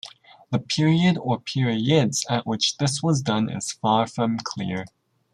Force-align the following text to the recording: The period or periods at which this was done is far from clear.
The 0.49 0.57
period 0.57 1.19
or 1.19 1.39
periods 1.39 2.25
at 2.27 2.47
which 2.47 2.77
this 2.79 3.03
was 3.03 3.21
done 3.21 3.51
is 3.51 3.71
far 3.73 4.07
from 4.07 4.39
clear. 4.39 4.85